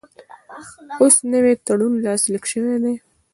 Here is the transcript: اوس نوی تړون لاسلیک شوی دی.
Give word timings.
اوس 1.01 1.15
نوی 1.31 1.53
تړون 1.67 1.93
لاسلیک 2.05 2.43
شوی 2.51 2.75
دی. 2.83 2.93